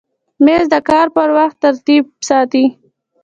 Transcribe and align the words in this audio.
مېز 0.45 0.65
د 0.73 0.75
کار 0.89 1.07
پر 1.15 1.29
وخت 1.37 1.57
ترتیب 1.65 2.03
ساتي. 2.29 2.65